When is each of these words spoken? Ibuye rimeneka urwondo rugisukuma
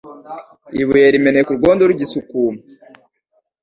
Ibuye 0.81 1.07
rimeneka 1.15 1.49
urwondo 1.51 1.83
rugisukuma 1.89 2.61